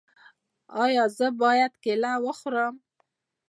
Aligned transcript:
ایا 0.83 1.03
زه 1.17 1.27
باید 1.41 1.73
کیله 1.83 2.13
وخورم؟ 2.25 2.75